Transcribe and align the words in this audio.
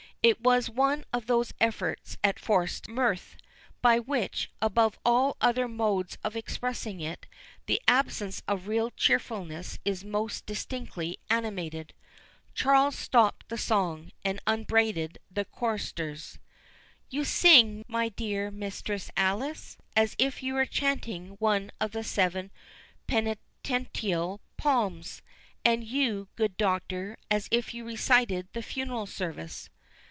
It 0.23 0.39
was 0.39 0.69
one 0.69 1.03
of 1.11 1.25
those 1.25 1.51
efforts 1.59 2.15
at 2.23 2.37
forced 2.37 2.87
mirth, 2.87 3.35
by 3.81 3.97
which, 3.97 4.51
above 4.61 4.99
all 5.03 5.35
other 5.41 5.67
modes 5.67 6.15
of 6.23 6.35
expressing 6.35 6.99
it, 7.01 7.25
the 7.65 7.81
absence 7.87 8.43
of 8.47 8.67
real 8.67 8.91
cheerfulness 8.91 9.79
is 9.83 10.03
most 10.05 10.45
distinctly 10.45 11.17
animated. 11.31 11.95
Charles 12.53 12.95
stopt 12.95 13.49
the 13.49 13.57
song, 13.57 14.11
and 14.23 14.39
upbraided 14.45 15.17
the 15.31 15.43
choristers. 15.45 16.37
"You 17.09 17.23
sing, 17.25 17.83
my 17.87 18.09
dear 18.09 18.51
Mistress 18.51 19.09
Alice, 19.17 19.75
as 19.95 20.15
if 20.19 20.43
you 20.43 20.53
were 20.53 20.67
chanting 20.67 21.29
one 21.39 21.71
of 21.81 21.93
the 21.93 22.03
seven 22.03 22.51
penitential 23.07 24.39
psalms; 24.61 25.23
and 25.65 25.83
you, 25.83 26.27
good 26.35 26.57
Doctor, 26.57 27.17
as 27.31 27.47
if 27.49 27.73
you 27.73 27.83
recited 27.83 28.47
the 28.53 28.61
funeral 28.61 29.07
service." 29.07 29.71